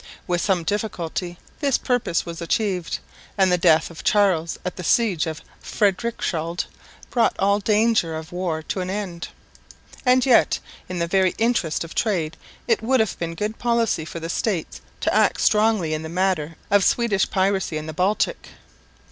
[0.25, 2.97] With some difficulty this purpose was achieved;
[3.37, 6.65] and the death of Charles at the siege of Frederikshald
[7.11, 9.27] brought all danger of war to an end.
[10.03, 10.57] And yet
[10.89, 12.35] in the very interests of trade
[12.67, 16.55] it would have been good policy for the States to act strongly in this matter
[16.71, 18.49] of Swedish piracy in the Baltic.